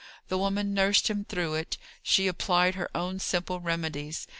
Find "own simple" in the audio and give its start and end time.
2.97-3.59